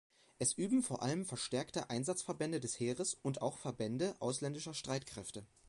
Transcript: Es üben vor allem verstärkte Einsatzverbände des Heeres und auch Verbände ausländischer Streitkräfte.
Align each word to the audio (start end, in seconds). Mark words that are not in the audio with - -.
Es 0.39 0.53
üben 0.53 0.81
vor 0.81 1.03
allem 1.03 1.25
verstärkte 1.27 1.91
Einsatzverbände 1.91 2.59
des 2.59 2.79
Heeres 2.79 3.13
und 3.21 3.43
auch 3.43 3.59
Verbände 3.59 4.15
ausländischer 4.19 4.73
Streitkräfte. 4.73 5.45